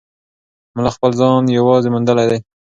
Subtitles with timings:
[0.75, 2.39] ملا خپل ځان یوازې موندلی دی.